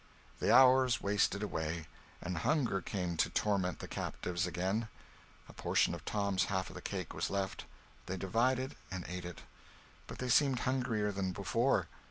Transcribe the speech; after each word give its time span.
The 0.39 0.51
hours 0.51 0.99
wasted 0.99 1.43
away, 1.43 1.85
and 2.23 2.39
hunger 2.39 2.81
came 2.81 3.17
to 3.17 3.29
torment 3.29 3.77
the 3.77 3.87
captives 3.87 4.47
again. 4.47 4.87
A 5.47 5.53
portion 5.53 5.93
of 5.93 6.03
Tom's 6.05 6.45
half 6.45 6.69
of 6.69 6.73
the 6.73 6.81
cake 6.81 7.13
was 7.13 7.29
left; 7.29 7.65
they 8.07 8.17
divided 8.17 8.75
and 8.89 9.05
ate 9.07 9.25
it. 9.25 9.41
But 10.07 10.17
they 10.17 10.29
seemed 10.29 10.61
hungrier 10.61 11.11
than 11.11 11.33
before. 11.33 11.87